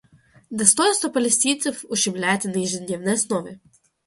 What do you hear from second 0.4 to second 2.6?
Достоинство палестинцев ущемляется на